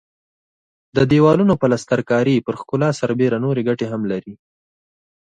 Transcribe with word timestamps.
د 0.95 0.97
دېوالونو 1.11 1.53
پلستر 1.61 1.99
کاري 2.09 2.35
پر 2.45 2.55
ښکلا 2.61 2.89
سربېره 2.99 3.37
نورې 3.45 3.61
ګټې 3.69 3.87
هم 3.89 4.01
لري. 4.11 4.33